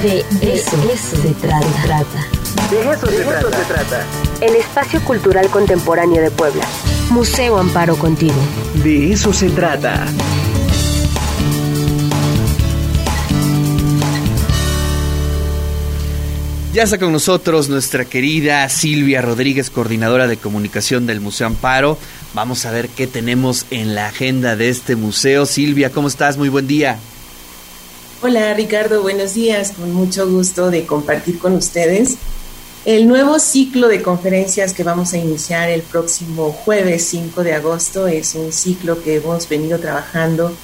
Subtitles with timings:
[0.00, 1.60] De eso, se trata.
[2.70, 4.06] De eso, se, trata.
[4.40, 6.64] El espacio cultural contemporáneo de Puebla.
[7.10, 8.34] Museo Amparo Contigo.
[8.82, 10.06] De eso se trata.
[16.72, 21.98] Ya está con nosotros nuestra querida Silvia Rodríguez, coordinadora de comunicación del Museo Amparo.
[22.32, 25.44] Vamos a ver qué tenemos en la agenda de este museo.
[25.44, 26.38] Silvia, ¿cómo estás?
[26.38, 26.98] Muy buen día.
[28.24, 29.72] Hola Ricardo, buenos días.
[29.72, 32.18] Con mucho gusto de compartir con ustedes
[32.84, 38.06] el nuevo ciclo de conferencias que vamos a iniciar el próximo jueves 5 de agosto.
[38.06, 40.54] Es un ciclo que hemos venido trabajando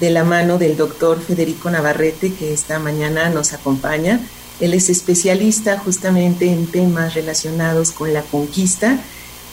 [0.00, 4.18] de la mano del doctor Federico Navarrete, que esta mañana nos acompaña.
[4.58, 8.98] Él es especialista justamente en temas relacionados con la conquista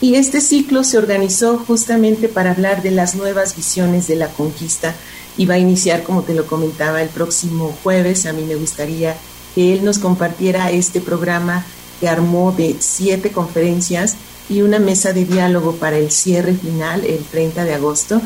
[0.00, 4.94] y este ciclo se organizó justamente para hablar de las nuevas visiones de la conquista
[5.36, 8.26] y va a iniciar, como te lo comentaba, el próximo jueves.
[8.26, 9.16] A mí me gustaría
[9.54, 11.64] que él nos compartiera este programa
[12.00, 14.16] que armó de siete conferencias
[14.48, 18.20] y una mesa de diálogo para el cierre final el 30 de agosto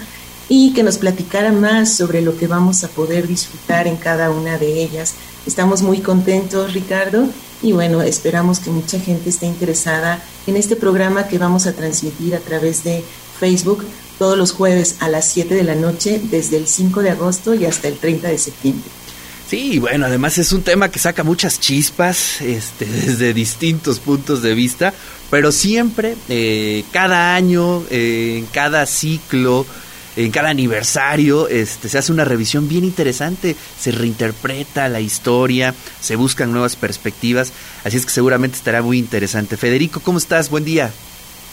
[0.49, 4.59] y que nos platicara más sobre lo que vamos a poder disfrutar en cada una
[4.59, 5.15] de ellas.
[5.47, 7.29] Estamos muy contentos, Ricardo,
[7.63, 12.35] y bueno, esperamos que mucha gente esté interesada en este programa que vamos a transmitir
[12.35, 13.03] a través de
[13.41, 13.85] Facebook
[14.19, 17.65] todos los jueves a las 7 de la noche desde el 5 de agosto y
[17.65, 18.91] hasta el 30 de septiembre.
[19.49, 24.55] Sí, bueno, además es un tema que saca muchas chispas este, desde distintos puntos de
[24.55, 24.95] vista,
[25.31, 29.67] pero siempre, eh, cada año, eh, en cada ciclo,
[30.17, 36.17] en cada aniversario, este, se hace una revisión bien interesante, se reinterpreta la historia, se
[36.17, 37.53] buscan nuevas perspectivas,
[37.85, 39.57] así es que seguramente estará muy interesante.
[39.57, 40.51] Federico, ¿cómo estás?
[40.51, 40.91] Buen día.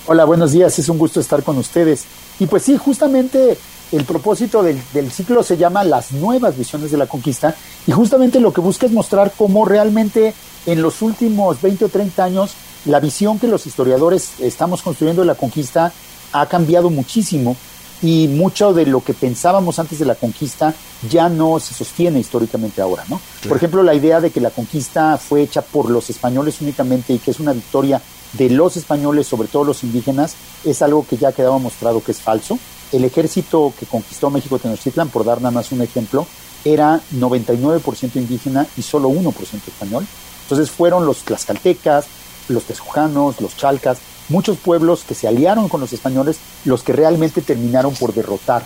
[0.08, 2.06] Hola, buenos días, es un gusto estar con ustedes.
[2.42, 3.56] Y pues sí, justamente
[3.92, 7.56] el propósito del, ciclo se llama Las nuevas visiones de la conquista.
[7.86, 10.34] Y justamente lo que busca es mostrar cómo realmente
[10.66, 12.54] en los últimos 20 o 30 años
[12.86, 15.94] la visión que los historiadores estamos construyendo de la conquista
[16.34, 17.56] ha cambiado muchísimo.
[18.02, 20.74] Y mucho de lo que pensábamos antes de la conquista
[21.08, 23.22] ya no se sostiene históricamente ahora, ¿no?
[23.48, 27.20] Por ejemplo, la idea de que la conquista fue hecha por los españoles únicamente y
[27.20, 28.02] que es una victoria
[28.34, 32.12] de los españoles sobre todo los indígenas es algo que ya ha quedado mostrado que
[32.12, 32.58] es falso.
[32.92, 36.26] El ejército que conquistó México Tenochtitlan, por dar nada más un ejemplo,
[36.64, 40.06] era 99% indígena y solo 1% español.
[40.44, 42.06] Entonces fueron los tlaxcaltecas,
[42.50, 44.00] los texujanos, los chalcas,
[44.30, 48.66] muchos pueblos que se aliaron con los españoles los que realmente terminaron por derrotar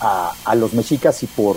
[0.00, 1.56] a, a los mexicas y por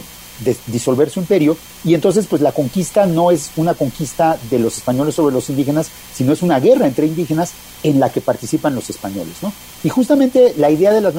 [0.68, 5.16] disolver su imperio y entonces pues la conquista no es una conquista de los españoles
[5.16, 7.53] sobre los indígenas, sino es una guerra entre indígenas
[7.84, 9.52] en la que participan los españoles, ¿no?
[9.84, 11.14] Y justamente la idea de las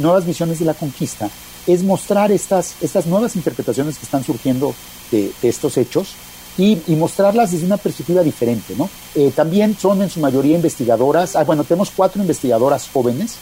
[0.00, 1.30] nuevas visiones de la conquista
[1.66, 4.74] es mostrar estas, estas nuevas interpretaciones que están surgiendo
[5.10, 6.14] de, estos hechos
[6.58, 8.88] y, mostrarlas desde una perspectiva diferente, ¿no?
[9.14, 13.36] Eh, también son en su mayoría investigadoras, ah, bueno, tenemos cuatro investigadoras jóvenes,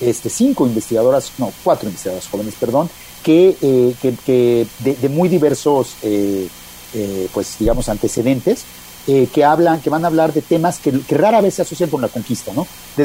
[0.00, 2.88] este, cinco investigadoras, no, cuatro investigadoras jóvenes, perdón,
[3.22, 6.48] que, eh, que, de, muy diversos, eh,
[6.94, 8.64] eh, pues digamos, antecedentes,
[9.32, 12.06] que hablan, que van a hablar de temas que, rara vez se asocian con la
[12.06, 12.64] conquista, ¿no?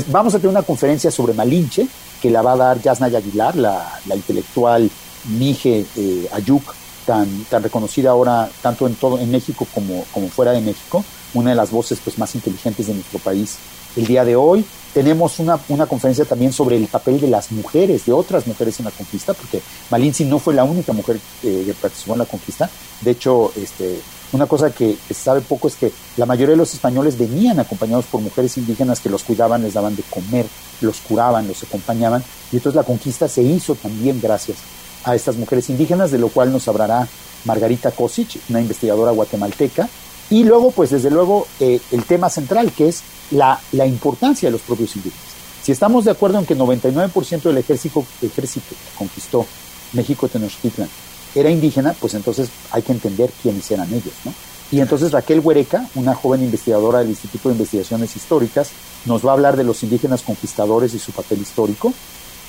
[0.09, 1.87] vamos a tener una conferencia sobre Malinche,
[2.21, 4.87] que la va a dar Yasnaya Aguilar, la, la intelectual
[5.29, 5.83] Mije
[6.31, 6.75] Ayuk,
[7.07, 11.03] tan, tan reconocida ahora tanto en todo en México como, como fuera de México,
[11.35, 13.57] una de las voces pues, más inteligentes de nuestro país
[13.95, 14.65] el día de hoy.
[14.93, 18.85] Tenemos una, una, conferencia también sobre el papel de las mujeres, de otras mujeres en
[18.85, 22.69] la conquista, porque Malinzi no fue la única mujer eh, que participó en la conquista.
[23.01, 23.99] De hecho, este,
[24.31, 28.05] una cosa que, se sabe poco es que la mayoría de los españoles venían acompañados
[28.05, 30.45] por mujeres indígenas que los cuidaban, les daban de comer,
[30.79, 32.23] los curaban, los acompañaban.
[32.53, 34.57] Y entonces la conquista se hizo también gracias
[35.03, 37.07] a estas mujeres indígenas, de lo cual nos hablará
[37.45, 39.87] Margarita Kosic, una investigadora guatemalteca.
[40.29, 44.53] Y luego, pues desde luego, eh, el tema central, que es la, la importancia de
[44.53, 45.25] los propios indígenas.
[45.61, 49.45] Si estamos de acuerdo en que 99% del ejército, ejército que conquistó
[49.93, 50.89] México Tenochtitlan
[51.33, 54.33] era indígena, pues entonces hay que entender quiénes eran ellos, ¿no?
[54.71, 58.69] Y entonces Raquel Huereca, una joven investigadora del Instituto de Investigaciones Históricas,
[59.05, 61.93] nos va a hablar de los indígenas conquistadores y su papel histórico,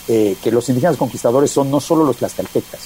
[0.09, 2.81] eh, que los indígenas conquistadores son no solo los tlaxcaltecas,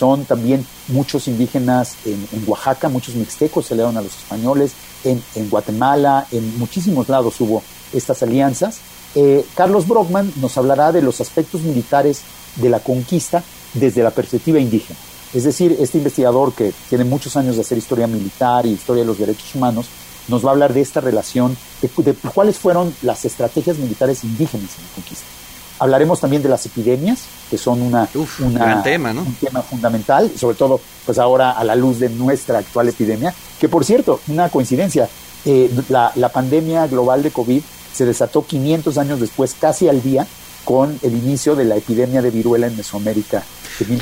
[0.00, 4.72] son también muchos indígenas en, Oaxaca, muchos mixtecos se dieron a los españoles,
[5.04, 7.62] en, Guatemala, en muchísimos lados hubo
[7.92, 8.78] estas alianzas.
[9.14, 12.22] Eh, Carlos Brockman nos hablará de los aspectos militares
[12.56, 13.42] de la conquista
[13.74, 14.98] desde la perspectiva indígena.
[15.32, 19.06] Es decir, este investigador que tiene muchos años de hacer historia militar y historia de
[19.06, 19.86] los derechos humanos,
[20.28, 24.84] nos va a hablar de esta relación, de cuáles fueron las estrategias militares indígenas en
[24.84, 25.39] la conquista.
[25.80, 29.22] Hablaremos también de las epidemias, que son una, un tema, ¿no?
[29.22, 33.68] un tema fundamental, sobre todo pues ahora a la luz de nuestra actual epidemia, que
[33.68, 35.08] por cierto, una coincidencia,
[35.44, 37.62] eh, la, la pandemia global de COVID
[37.92, 40.26] se desató 500 años después, casi al día,
[40.64, 43.42] con el inicio de la epidemia de viruela en Mesoamérica.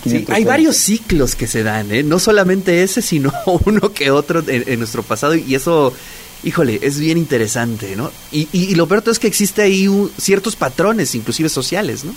[0.05, 2.03] sí, hay varios ciclos que se dan, ¿eh?
[2.03, 3.33] no solamente ese, sino
[3.65, 5.93] uno que otro en, nuestro pasado y eso,
[6.43, 8.11] híjole, es bien interesante, ¿no?
[8.31, 9.89] Y, y, lo peor es que existe ahí
[10.19, 12.15] ciertos patrones, inclusive sociales, ¿no?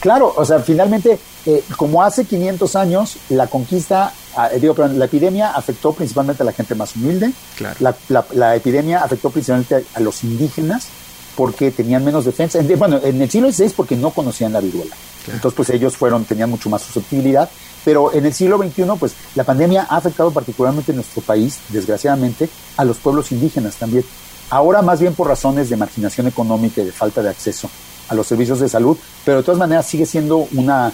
[0.00, 5.04] Claro, o sea, finalmente, eh, como hace 500 años, la conquista, ah, digo, perdón, la
[5.04, 7.76] epidemia afectó principalmente a la gente más humilde, claro.
[8.08, 10.88] la, la epidemia afectó principalmente a los indígenas,
[11.36, 12.58] porque tenían menos defensa.
[12.76, 14.94] Bueno, en el siglo XVI porque no conocían la viruela.
[15.26, 17.48] Entonces, pues ellos fueron, tenían mucho más susceptibilidad.
[17.84, 22.48] Pero en el siglo XXI, pues la pandemia ha afectado particularmente en nuestro país, desgraciadamente,
[22.76, 24.04] a los pueblos indígenas también.
[24.50, 27.70] Ahora más bien por razones de marginación económica y de falta de acceso
[28.08, 30.92] a los servicios de salud, pero de todas maneras sigue siendo una,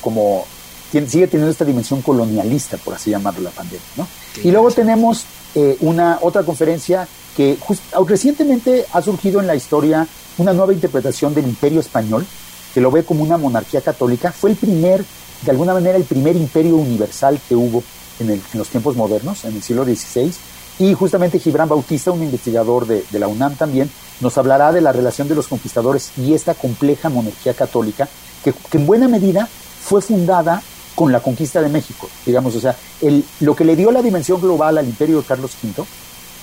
[0.00, 0.46] como,
[0.90, 3.84] sigue teniendo esta dimensión colonialista, por así llamarlo, la pandemia.
[3.96, 4.08] ¿no?
[4.42, 5.24] Y luego tenemos
[5.54, 7.06] eh, una otra conferencia
[7.36, 7.58] que
[8.06, 10.06] recientemente ha surgido en la historia
[10.38, 12.26] una nueva interpretación del imperio español,
[12.74, 14.32] que lo ve como una monarquía católica.
[14.32, 15.04] Fue el primer,
[15.42, 17.84] de alguna manera, el primer imperio universal que hubo
[18.18, 20.32] en, los tiempos modernos, en el siglo XVI.
[20.80, 23.88] Y justamente Gibran Bautista, un investigador de, la UNAM también,
[24.20, 28.08] nos hablará de la relación de los conquistadores y esta compleja monarquía católica,
[28.42, 30.60] que, que en buena medida fue fundada
[30.96, 34.40] con la conquista de México, digamos, o sea, el, lo que le dio la dimensión
[34.40, 35.84] global al imperio de Carlos V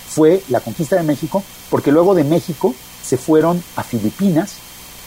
[0.09, 4.55] fue la conquista de México, porque luego de México se fueron a Filipinas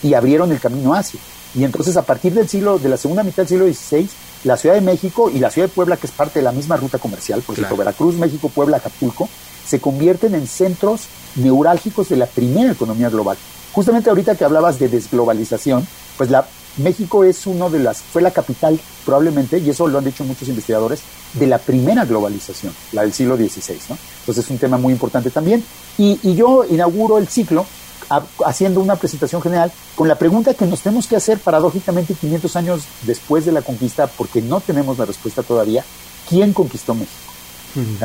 [0.05, 1.19] y abrieron el camino hacia.
[1.55, 4.09] Y entonces a partir del siglo, de la segunda mitad del siglo XVI,
[4.45, 6.77] la Ciudad de México y la Ciudad de Puebla, que es parte de la misma
[6.77, 9.29] ruta comercial, por ejemplo, Veracruz, México, Puebla, Acapulco,
[9.67, 11.06] se convierten en centros
[11.37, 13.39] neurálgicos de la primera economía global.
[13.73, 15.87] Justamente ahorita que hablabas de desglobalización,
[16.19, 16.47] pues la,
[16.77, 20.49] México es uno de las, fue la capital probablemente, y eso lo han dicho muchos
[20.49, 21.00] investigadores,
[21.33, 23.99] de la primera globalización, la del siglo XVI, ¿no?
[24.21, 25.65] Entonces es un tema muy importante también.
[25.97, 27.65] Y, y yo inauguro el ciclo
[28.44, 32.82] haciendo una presentación general con la pregunta que nos tenemos que hacer paradójicamente 500 años
[33.02, 35.84] después de la conquista, porque no tenemos la respuesta todavía,
[36.28, 37.12] ¿quién conquistó México?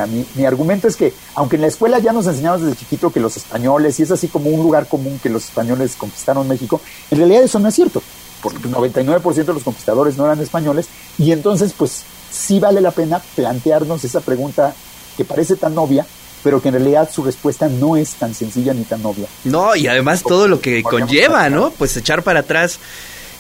[0.10, 3.20] mi, mi, argumento es que, aunque en la escuela ya nos enseñamos desde chiquito que
[3.20, 7.20] los españoles, y es así como un lugar común que los españoles conquistaron México, en
[7.20, 8.02] realidad eso no es cierto
[8.42, 12.92] porque el 99% de los conquistadores no eran españoles, y entonces pues sí vale la
[12.92, 14.74] pena plantearnos esa pregunta
[15.18, 16.06] que parece tan obvia,
[16.44, 19.28] pero que en realidad su respuesta no es tan sencilla ni tan obvia.
[19.44, 21.72] No, y además todo lo que conlleva, ¿no?
[21.72, 22.80] Pues echar para atrás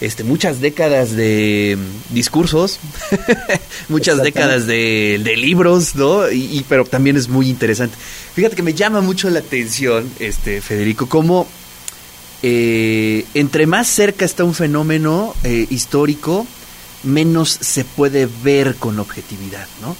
[0.02, 1.78] este, muchas décadas de
[2.10, 2.80] discursos,
[3.90, 6.30] muchas décadas de, de, libros, ¿no?
[6.32, 7.98] Y, pero también es muy interesante.
[8.34, 11.48] Fíjate que me llama mucho la atención, este, Federico, cómo
[12.42, 16.48] eh, entre más cerca está un fenómeno eh, histórico,
[17.04, 19.96] menos se puede ver con objetividad, ¿no?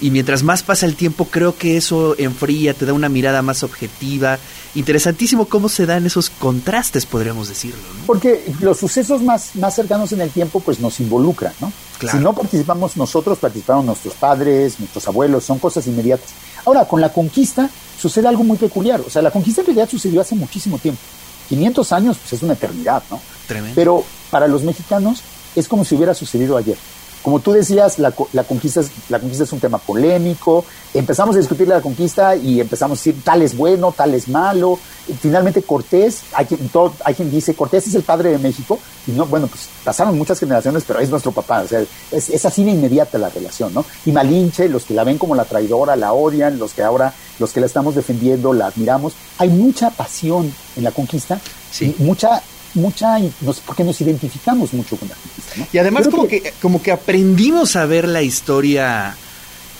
[0.00, 3.62] Y mientras más pasa el tiempo, creo que eso enfría, te da una mirada más
[3.62, 4.38] objetiva.
[4.74, 7.80] Interesantísimo cómo se dan esos contrastes, podríamos decirlo.
[8.06, 11.72] Porque los sucesos más, más cercanos en el tiempo, pues nos involucran, ¿no?
[12.10, 16.30] Si no participamos nosotros, participaron nuestros padres, nuestros abuelos, son cosas inmediatas.
[16.66, 19.00] Ahora, con la conquista sucede algo muy peculiar.
[19.00, 21.00] O sea, la conquista en realidad sucedió hace muchísimo tiempo.
[21.48, 23.20] 500 años, pues es una eternidad, ¿no?
[23.46, 23.74] Tremendo.
[23.74, 25.22] Pero para los mexicanos
[25.54, 26.76] es como si hubiera sucedido ayer.
[27.24, 30.62] Como tú decías, la, la, conquista es, la conquista es un tema polémico.
[30.92, 34.78] Empezamos a discutir la conquista y empezamos a decir tal es bueno, tal es malo.
[35.22, 38.78] finalmente Cortés, hay quien, todo, hay quien dice Cortés es el padre de México.
[39.06, 41.62] Y no, bueno, pues pasaron muchas generaciones, pero es nuestro papá.
[41.62, 43.86] O sea, es, es así de inmediata la relación, ¿no?
[44.04, 47.54] Y Malinche, los que la ven como la traidora, la odian, los que ahora, los
[47.54, 49.14] que la estamos defendiendo, la admiramos.
[49.38, 51.40] Hay mucha pasión en la conquista.
[51.72, 51.96] Sí.
[51.98, 52.42] mucha
[52.74, 53.18] mucha,
[53.66, 55.68] porque nos identificamos mucho con la conquista.
[55.72, 59.16] Y además como que, como que aprendimos a ver la historia,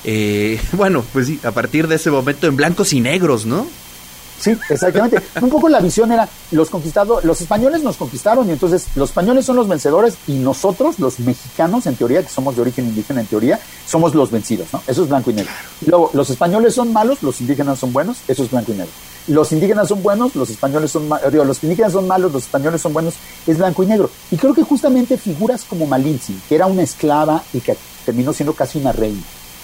[0.05, 3.67] eh, bueno, pues sí, a partir de ese momento en blancos y negros, ¿no?
[4.39, 5.23] Sí, exactamente.
[5.41, 9.45] Un poco la visión era, los conquistados, los españoles nos conquistaron y entonces los españoles
[9.47, 13.27] son los vencedores y nosotros, los mexicanos, en teoría, que somos de origen indígena en
[13.27, 14.83] teoría, somos los vencidos, ¿no?
[14.87, 15.53] Eso es blanco y negro.
[15.87, 18.93] Luego, los españoles son malos, los indígenas son buenos, eso es blanco y negro.
[19.27, 22.93] Los indígenas son buenos, los españoles son malos, los indígenas son malos, los españoles son
[22.93, 23.15] buenos,
[23.47, 24.11] es blanco y negro.
[24.31, 28.53] Y creo que justamente figuras como Malinche, que era una esclava y que terminó siendo
[28.53, 29.23] casi una reina,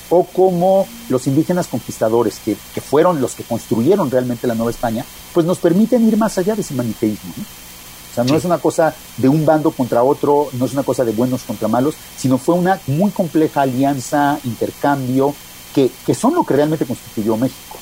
[0.08, 5.04] o como los indígenas conquistadores, que, que, fueron los que construyeron realmente la Nueva España,
[5.34, 7.32] pues nos permiten ir más allá de ese maniqueísmo.
[7.36, 7.42] ¿no?
[7.42, 8.36] O sea, no sí.
[8.36, 11.68] es una cosa de un bando contra otro, no es una cosa de buenos contra
[11.68, 15.34] malos, sino fue una muy compleja alianza, intercambio,
[15.74, 17.76] que, que son lo que realmente constituyó México.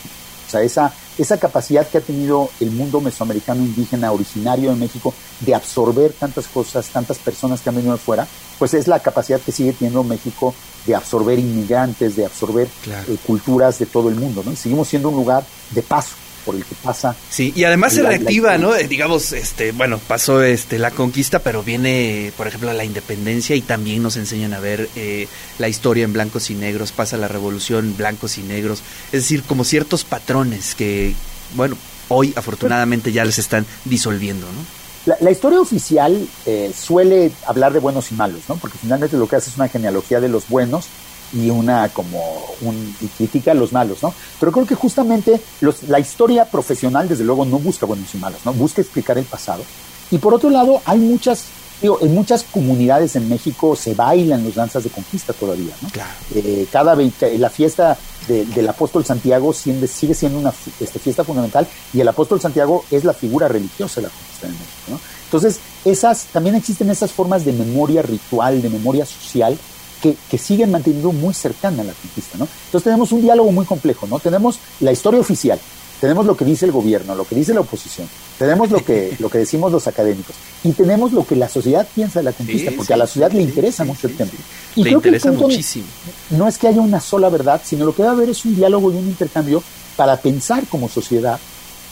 [0.49, 5.13] O sea, esa, esa capacidad que ha tenido el mundo mesoamericano indígena originario de México
[5.41, 8.27] de absorber tantas cosas, tantas personas que han venido de fuera,
[8.59, 10.55] pues es la capacidad que sigue teniendo México
[10.87, 14.53] de absorber inmigrantes, de absorber eh, culturas de todo el mundo, ¿no?
[14.53, 16.15] Y seguimos siendo un lugar de paso
[16.49, 17.15] por el que pasa.
[17.29, 18.73] Sí, y además se reactiva, ¿no?
[18.73, 24.03] Digamos, este, bueno, pasó este la conquista, pero viene, por ejemplo, la independencia y también
[24.03, 25.29] nos enseñan a ver eh,
[25.59, 29.63] la historia en blancos y negros, pasa la revolución blancos y negros, es decir, como
[29.63, 31.15] ciertos patrones que,
[31.55, 31.77] bueno,
[32.09, 35.15] hoy afortunadamente ya les están disolviendo, ¿no?
[35.21, 38.57] La, historia oficial eh, suele hablar de buenos y malos, ¿no?
[38.57, 40.87] Porque finalmente lo que hace es una genealogía de los buenos
[41.33, 42.21] y una como
[42.63, 44.15] un, y critica a los malos, ¿no?
[44.41, 48.41] Pero creo que justamente los, la historia profesional, desde luego, no busca buenos y malos,
[48.45, 48.53] ¿no?
[48.53, 49.63] Busca explicar el pasado.
[50.11, 51.45] Y por otro lado, hay muchas,
[51.83, 55.91] digo, en muchas comunidades en México se bailan los danzas de conquista todavía, ¿no?
[55.91, 56.11] Claro.
[56.35, 62.01] Eh, cada la fiesta del apóstol Santiago sigue, sigue siendo una este, fiesta fundamental y
[62.01, 65.01] el apóstol Santiago es la figura religiosa de la conquista en México, ¿no?
[65.25, 69.59] Entonces, esas, también existen esas formas de memoria ritual, de memoria social,
[70.03, 72.49] que, que, siguen manteniendo muy cercana a la conquista, ¿no?
[72.67, 74.19] Entonces tenemos un diálogo muy complejo, ¿no?
[74.19, 75.59] Tenemos la historia oficial,
[76.01, 79.29] tenemos lo que dice el gobierno, lo que dice la oposición, tenemos lo que, lo
[79.29, 82.95] que decimos los académicos y tenemos lo que la sociedad piensa de la conquista, porque
[82.95, 84.31] a la sociedad le interesa mucho el tema.
[84.77, 85.87] Y le interesa muchísimo.
[86.31, 88.93] No es que haya una sola verdad, sino lo que debe haber es un diálogo
[88.93, 89.63] y un intercambio
[89.97, 91.39] para pensar como sociedad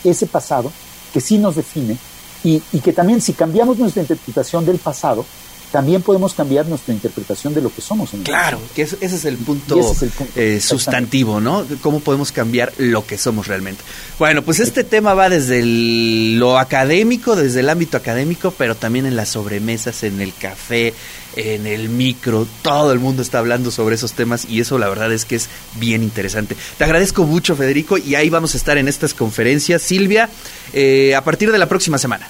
[0.05, 0.71] ese pasado
[1.13, 1.97] que sí nos define
[2.45, 5.25] y, y que también si cambiamos nuestra interpretación del pasado,
[5.73, 8.15] también podemos cambiar nuestra interpretación de lo que somos.
[8.15, 9.81] En claro, que ese es el punto,
[10.35, 11.67] eh, sustantivo, ¿no?
[11.83, 13.83] Cómo podemos cambiar lo que somos realmente.
[14.19, 19.17] Bueno, pues este tema va desde lo académico, desde el ámbito académico, pero también en
[19.17, 20.95] las sobremesas, en el café,
[21.37, 25.13] en el micro, todo el mundo está hablando sobre esos temas y eso la verdad
[25.13, 26.57] es que es bien interesante.
[26.79, 29.83] Te agradezco mucho, Federico, y ahí vamos a estar en estas conferencias.
[29.83, 30.29] Silvia,
[30.73, 32.29] eh, a partir de la próxima semana.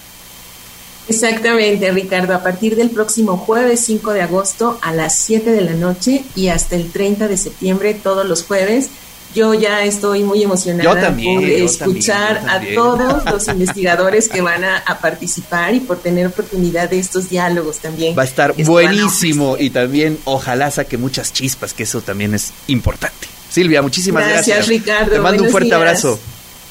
[1.08, 2.34] Exactamente, Ricardo.
[2.34, 6.48] A partir del próximo jueves 5 de agosto a las 7 de la noche y
[6.48, 8.88] hasta el 30 de septiembre, todos los jueves.
[9.34, 15.74] Yo ya estoy muy emocionada por escuchar a todos los investigadores que van a, participar
[15.74, 18.16] y por tener oportunidad de estos diálogos también.
[18.18, 23.28] Va a estar buenísimo y también ojalá saque muchas chispas, que eso también es importante.
[23.50, 24.56] Silvia, muchísimas gracias.
[24.56, 25.12] Gracias, Ricardo.
[25.12, 26.18] Te mando un fuerte abrazo.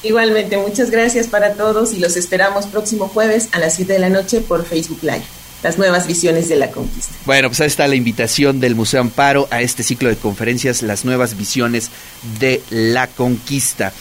[0.06, 4.08] Igualmente, muchas gracias para todos y los esperamos próximo jueves a las 7 de la
[4.08, 5.24] noche por Facebook Live.
[5.64, 7.12] Las nuevas visiones de la conquista.
[7.24, 11.04] Bueno, pues ahí está la invitación del Museo Amparo a este ciclo de conferencias, las
[11.04, 11.90] nuevas visiones
[12.38, 13.92] de la conquista.